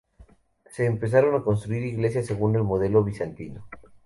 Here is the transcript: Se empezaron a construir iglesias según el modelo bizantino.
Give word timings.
Se 0.71 0.87
empezaron 0.87 1.35
a 1.35 1.43
construir 1.43 1.83
iglesias 1.85 2.25
según 2.25 2.55
el 2.55 2.63
modelo 2.63 3.03
bizantino. 3.03 3.67